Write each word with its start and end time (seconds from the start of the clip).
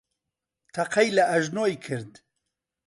تەقەی 0.73 1.09
لە 1.17 1.23
ئەژنۆی 1.31 1.81
کرد. 1.85 2.13